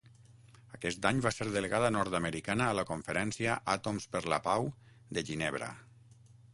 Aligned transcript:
Aquest 0.77 1.05
any 1.09 1.19
va 1.25 1.31
ser 1.35 1.47
delegada 1.57 1.91
nord-americana 1.97 2.71
a 2.71 2.79
la 2.79 2.87
Conferència 2.93 3.61
Àtoms 3.77 4.11
per 4.17 4.27
la 4.35 4.43
Pau 4.51 4.71
de 5.17 5.29
Ginebra. 5.33 5.75